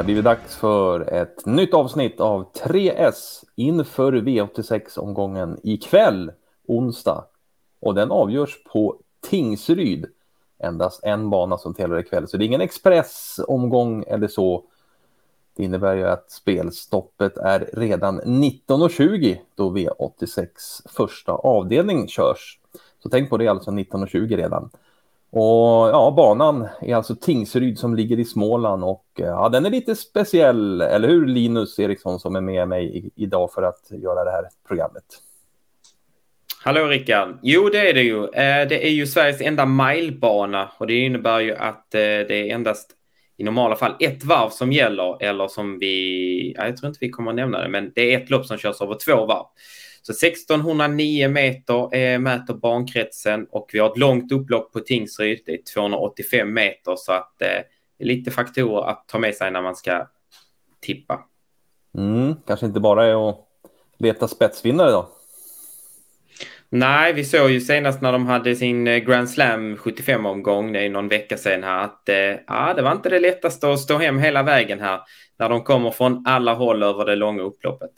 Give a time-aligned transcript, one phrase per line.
[0.00, 6.32] Det har blivit dags för ett nytt avsnitt av 3S inför V86-omgången ikväll,
[6.66, 7.24] onsdag.
[7.80, 10.06] Och den avgörs på Tingsryd.
[10.58, 14.64] Endast en bana som tävlar ikväll, så det är ingen expressomgång eller så.
[15.56, 20.46] Det innebär ju att spelstoppet är redan 19.20 då V86
[20.88, 22.58] första avdelning körs.
[23.02, 24.70] Så tänk på det alltså 19.20 redan.
[25.32, 29.70] Och ja, banan är alltså Tingsryd som ligger i Småland och eh, ja, den är
[29.70, 34.30] lite speciell, eller hur Linus Eriksson som är med mig idag för att göra det
[34.30, 35.04] här programmet?
[36.62, 37.38] Hallå Rickard!
[37.42, 38.24] Jo, det är det ju.
[38.24, 42.54] Eh, det är ju Sveriges enda milebana och det innebär ju att eh, det är
[42.54, 42.90] endast
[43.36, 47.30] i normala fall ett varv som gäller eller som vi, jag tror inte vi kommer
[47.30, 49.46] att nämna det, men det är ett lopp som körs över två varv.
[50.02, 55.42] Så 1609 meter är, mäter bankretsen och vi har ett långt upplopp på Tingsryd.
[55.46, 57.48] Det är 285 meter så att eh,
[57.98, 60.06] det är lite faktorer att ta med sig när man ska
[60.80, 61.20] tippa.
[61.98, 63.38] Mm, kanske inte bara är att
[63.98, 65.08] leta spetsvinnare då?
[66.72, 70.90] Nej, vi såg ju senast när de hade sin eh, Grand Slam 75-omgång, det är
[70.90, 72.16] någon vecka sedan här, att eh,
[72.46, 75.00] ja, det var inte det lättaste att stå hem hela vägen här
[75.38, 77.90] när de kommer från alla håll över det långa upploppet.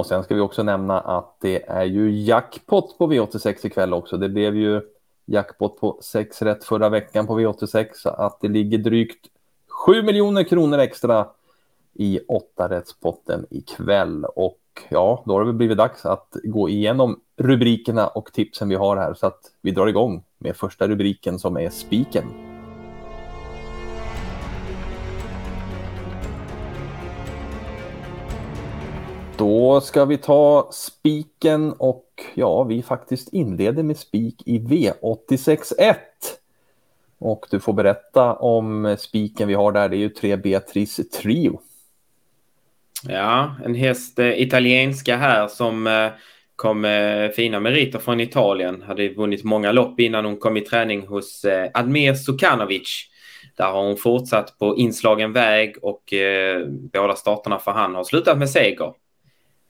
[0.00, 4.16] Och sen ska vi också nämna att det är ju jackpot på V86 ikväll också.
[4.16, 4.80] Det blev ju
[5.26, 9.26] jackpot på 6 rätt förra veckan på V86 så att det ligger drygt
[9.68, 11.26] 7 miljoner kronor extra
[11.94, 14.24] i 8 rättspotten ikväll.
[14.24, 18.74] Och ja, då har det väl blivit dags att gå igenom rubrikerna och tipsen vi
[18.74, 22.49] har här så att vi drar igång med första rubriken som är spiken.
[29.60, 35.94] Då ska vi ta spiken och ja, vi faktiskt inleder med spik i V86.1.
[37.18, 39.88] Och du får berätta om spiken vi har där.
[39.88, 41.60] Det är ju tre Beatrice Trio.
[43.08, 46.10] Ja, en häst eh, italienska här som eh,
[46.56, 48.82] kom med fina meriter från Italien.
[48.82, 53.06] Hade vunnit många lopp innan hon kom i träning hos eh, Admir Sukanovic.
[53.56, 58.38] Där har hon fortsatt på inslagen väg och eh, båda starterna för han har slutat
[58.38, 58.92] med seger.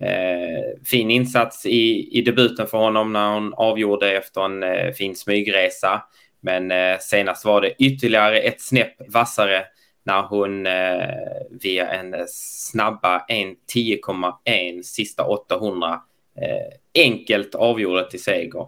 [0.00, 5.16] Eh, fin insats i, i debuten för honom när hon avgjorde efter en eh, fin
[5.16, 6.02] smygresa.
[6.40, 9.64] Men eh, senast var det ytterligare ett snäpp vassare
[10.02, 11.08] när hon eh,
[11.50, 16.00] via en snabba 10,1 sista 800
[16.36, 18.60] eh, enkelt avgjorde till seger.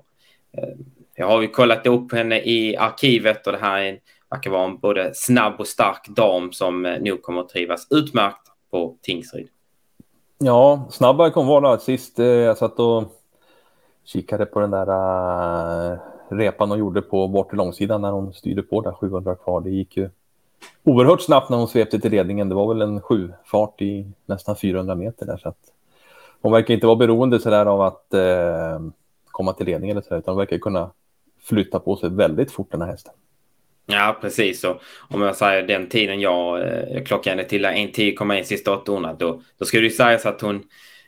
[0.59, 0.69] Eh,
[1.15, 3.99] jag har ju kollat upp henne i arkivet och det här är en,
[4.31, 8.49] verkar vara en både snabb och stark dam som eh, nog kommer att trivas utmärkt
[8.71, 9.49] på Tingsryd.
[10.45, 12.19] Ja, snabbare kom vara sist.
[12.19, 13.05] Eh, jag satt och
[14.05, 15.99] kikade på den där uh,
[16.29, 19.61] repan hon gjorde på bortre långsidan när hon styrde på där 700 kvar.
[19.61, 20.11] Det gick ju
[20.85, 22.49] oerhört snabbt när hon svepte till ledningen.
[22.49, 25.37] Det var väl en sju fart i nästan 400 meter där.
[25.37, 25.59] Så att
[26.41, 28.81] hon verkar inte vara beroende så där av att eh,
[29.25, 30.91] komma till ledningen eller så, utan hon verkar kunna
[31.41, 33.15] flytta på sig väldigt fort den här hästen.
[33.87, 34.65] Ja, precis.
[34.65, 39.65] Och om jag säger den tiden jag eh, klockade till 1.10,1 sista 800, då, då
[39.65, 40.63] skulle det sägas att hon,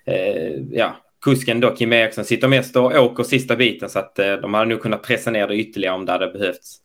[0.06, 4.32] eh, ja, kusken då, Kim Eriksson, sitter mest och åker sista biten så att eh,
[4.32, 6.80] de hade nog kunnat pressa ner det ytterligare om det hade behövts.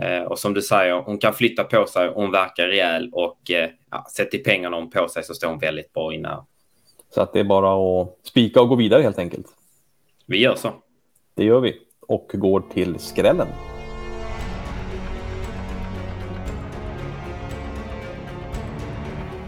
[0.00, 3.70] Eh, och som du säger, hon kan flytta på sig, hon verkar rejäl och eh,
[3.90, 6.44] ja, sätter pengarna hon på sig så står hon väldigt bra innan.
[7.14, 9.46] Så att det är bara att spika och gå vidare helt enkelt.
[10.26, 10.72] Vi gör så.
[11.34, 13.48] Det gör vi och går till skrällen.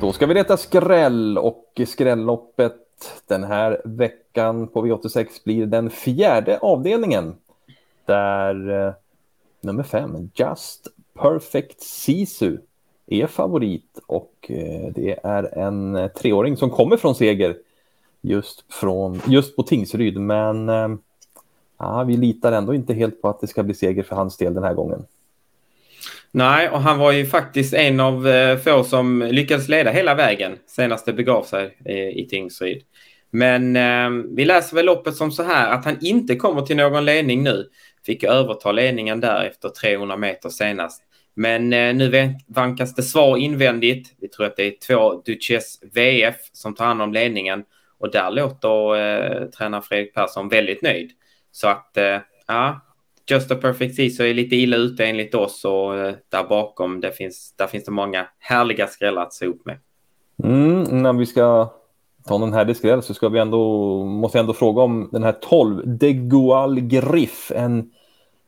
[0.00, 2.76] Då ska vi leta skräll och skrälloppet
[3.26, 7.34] den här veckan på V86 blir den fjärde avdelningen.
[8.04, 8.92] Där eh,
[9.60, 12.58] nummer fem, Just Perfect Sisu,
[13.06, 17.56] är favorit och eh, det är en treåring som kommer från seger
[18.20, 20.20] just, från, just på Tingsryd.
[20.20, 20.88] Men eh,
[21.78, 24.54] ja, vi litar ändå inte helt på att det ska bli seger för hans del
[24.54, 25.06] den här gången.
[26.32, 30.56] Nej, och han var ju faktiskt en av eh, få som lyckades leda hela vägen
[30.66, 32.82] senast det begav sig eh, i Tingsryd.
[33.30, 37.04] Men eh, vi läser väl loppet som så här att han inte kommer till någon
[37.04, 37.68] ledning nu.
[38.06, 41.02] Fick överta ledningen där efter 300 meter senast.
[41.34, 44.14] Men eh, nu vankas det svar invändigt.
[44.20, 47.64] Vi tror att det är två Duchess VF som tar hand om ledningen
[47.98, 51.10] och där låter eh, tränare Fredrik Persson väldigt nöjd.
[51.52, 52.80] Så att eh, ja,
[53.30, 57.12] Just a Perfect Season är lite illa ute enligt oss och eh, där bakom det
[57.12, 59.78] finns, där finns det många härliga skrällar att se upp med.
[60.42, 61.72] Mm, när vi ska
[62.26, 65.32] ta någon härlig skräll så ska vi ändå, måste jag ändå fråga om den här
[65.32, 67.90] 12, De Gual Griff, en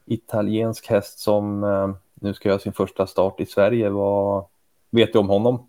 [0.06, 3.90] italiensk häst som eh, nu ska göra sin första start i Sverige.
[3.90, 4.44] Vad
[4.90, 5.67] vet du om honom?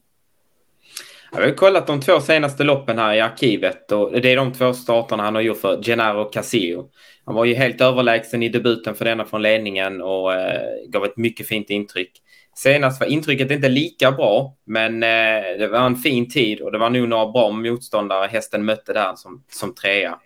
[1.36, 4.74] Jag har kollat de två senaste loppen här i arkivet och det är de två
[4.74, 6.90] starterna han har gjort för Gennaro Casillo.
[7.26, 11.18] Han var ju helt överlägsen i debuten för denna från ledningen och eh, gav ett
[11.18, 12.12] mycket fint intryck.
[12.56, 16.78] Senast var intrycket inte lika bra, men eh, det var en fin tid och det
[16.78, 20.20] var nog några bra motståndare hästen mötte där som, som trea.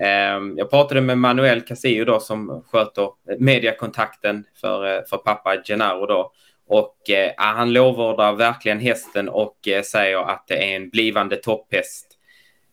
[0.00, 5.56] Eh, jag pratade med Manuel Casillo då som sköter eh, mediakontakten för, eh, för pappa
[5.64, 6.32] Gennaro då
[6.66, 12.06] och eh, han lovordar verkligen hästen och eh, säger att det är en blivande topphäst.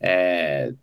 [0.04, 0.74] Eh,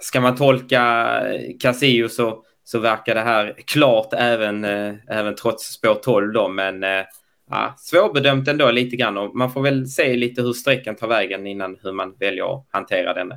[0.00, 1.22] ska man tolka
[1.60, 6.82] Casillo så, så verkar det här klart även, eh, även trots spår 12 då, men
[6.82, 7.04] eh,
[7.50, 11.46] ja, svårbedömt ändå lite grann och man får väl se lite hur sträckan tar vägen
[11.46, 13.34] innan hur man väljer att hantera den.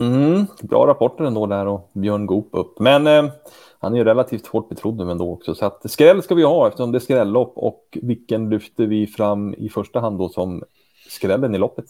[0.00, 2.78] Mm, bra rapporter ändå där och Björn Goop upp.
[2.78, 3.24] Men eh,
[3.82, 5.54] han är ju relativt hårt betrodd nu ändå också.
[5.54, 7.52] Så att skräll ska vi ha eftersom det är skrällopp.
[7.56, 10.62] Och vilken lyfter vi fram i första hand då som
[11.08, 11.84] skrällen i loppet?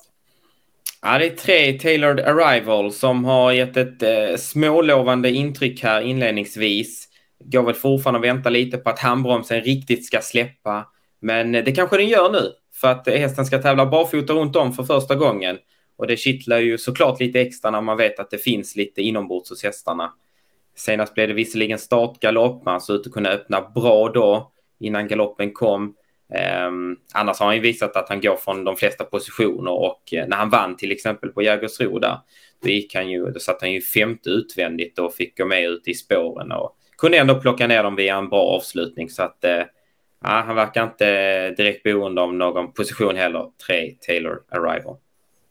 [1.03, 7.09] Ja, det är tre Tailored Arrival som har gett ett eh, smålovande intryck här inledningsvis.
[7.45, 10.87] Går väl fortfarande och väntar lite på att handbromsen riktigt ska släppa.
[11.21, 14.57] Men eh, det kanske den gör nu för att eh, hästen ska tävla barfota runt
[14.57, 15.59] om för första gången.
[15.97, 19.51] Och det kittlar ju såklart lite extra när man vet att det finns lite inombords
[19.51, 20.13] hos hästarna.
[20.85, 25.53] Senast blev det visserligen startgalopp, man såg ut att kunna öppna bra då innan galoppen
[25.53, 25.95] kom.
[26.67, 30.25] Um, annars har han ju visat att han går från de flesta positioner och uh,
[30.29, 32.19] när han vann till exempel på Jägersro där,
[32.63, 35.89] då, gick han ju, då satt han ju femte utvändigt och fick gå med ut
[35.89, 39.65] i spåren och kunde ändå plocka ner dem via en bra avslutning så att uh,
[40.21, 44.97] han verkar inte direkt beroende av någon position heller, tre Taylor Arrival.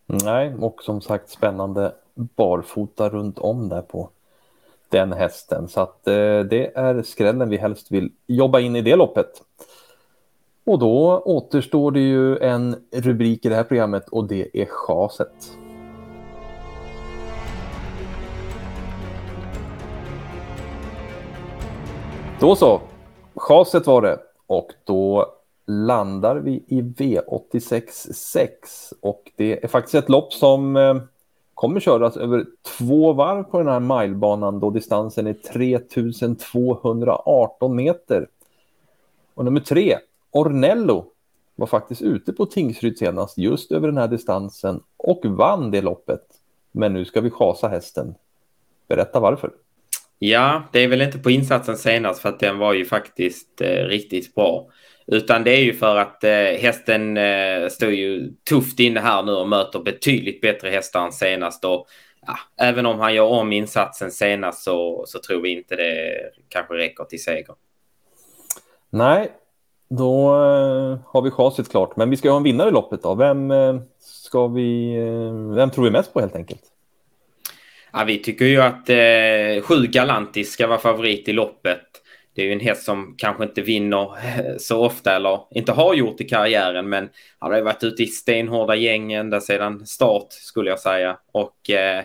[0.05, 4.09] Nej, och som sagt spännande barfota runt om där på
[4.91, 5.67] den hästen.
[5.67, 9.41] Så att eh, det är skrällen vi helst vill jobba in i det loppet.
[10.65, 15.51] Och då återstår det ju en rubrik i det här programmet och det är chaset.
[22.39, 22.81] Då så,
[23.35, 25.25] chaset var det och då
[25.67, 30.95] landar vi i V86 6 och det är faktiskt ett lopp som eh,
[31.61, 32.45] kommer köras över
[32.77, 38.27] två varv på den här milebanan då distansen är 3218 meter.
[39.33, 39.97] Och nummer tre,
[40.31, 41.05] Ornello,
[41.55, 46.21] var faktiskt ute på Tingsryd senast just över den här distansen och vann det loppet.
[46.71, 48.15] Men nu ska vi chasa hästen.
[48.87, 49.51] Berätta varför.
[50.19, 53.67] Ja, det är väl inte på insatsen senast för att den var ju faktiskt eh,
[53.67, 54.67] riktigt bra.
[55.11, 59.31] Utan det är ju för att eh, hästen eh, står ju tufft inne här nu
[59.31, 61.65] och möter betydligt bättre hästar än senast.
[61.65, 61.87] Och,
[62.27, 66.13] ja, även om han gör om insatsen senast så, så tror vi inte det
[66.49, 67.55] kanske räcker till seger.
[68.89, 69.31] Nej,
[69.89, 71.95] då eh, har vi chaset klart.
[71.95, 73.15] Men vi ska ha en vinnare i loppet då.
[73.15, 76.61] Vem, eh, ska vi, eh, vem tror vi mest på helt enkelt?
[77.93, 82.00] Ja, vi tycker ju att eh, sju Galantis ska vara favorit i loppet
[82.33, 85.93] det är ju en häst som kanske inte vinner eh, så ofta eller inte har
[85.93, 90.69] gjort i karriären men han har varit ute i stenhårda gäng ända sedan start skulle
[90.69, 91.17] jag säga.
[91.31, 92.03] Och eh,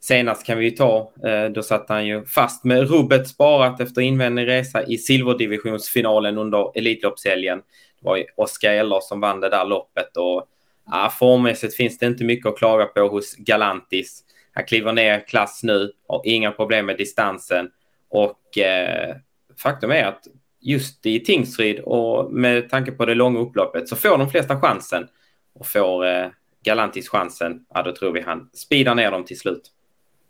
[0.00, 4.00] senast kan vi ju ta, eh, då satt han ju fast med rubbet sparat efter
[4.00, 7.58] invändig resa i silverdivisionsfinalen under Elitloppshelgen.
[8.00, 10.48] Det var ju Oskar Eller som vann det där loppet och
[10.90, 14.22] ja, formmässigt finns det inte mycket att klaga på hos Galantis.
[14.52, 17.70] Han kliver ner klass nu, har inga problem med distansen
[18.10, 19.16] och eh,
[19.56, 20.26] faktum är att
[20.60, 25.08] just i Tingsryd och med tanke på det långa upploppet så får de flesta chansen
[25.52, 26.26] och får eh,
[26.62, 29.72] Galantis chansen, ja då tror vi han speedar ner dem till slut.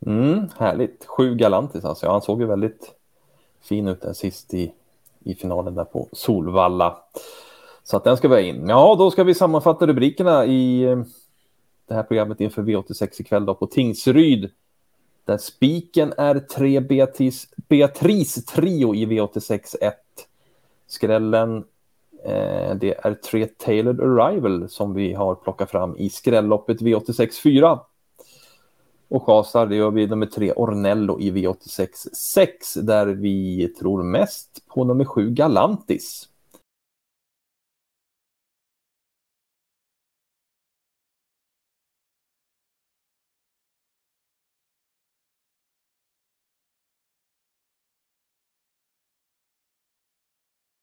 [0.05, 1.05] Mm, härligt.
[1.05, 2.09] Sju Galantis alltså.
[2.09, 2.91] Han såg ju väldigt
[3.63, 4.71] fin ut där sist i,
[5.23, 6.97] i finalen där på Solvalla.
[7.83, 8.69] Så att den ska vi ha in.
[8.69, 11.03] Ja, då ska vi sammanfatta rubrikerna i eh,
[11.87, 14.51] det här programmet inför V86 ikväll då på Tingsryd.
[15.27, 19.95] Där spiken är tre Beatrice, Beatrice Trio i V86 1.
[20.87, 21.57] Skrällen
[22.25, 27.79] eh, det är tre Tailored Arrival som vi har plockat fram i skrälloppet V86 4.
[29.09, 34.67] Och chasar, det gör vi nummer tre Ornello i V86 6 där vi tror mest
[34.67, 36.29] på nummer sju Galantis.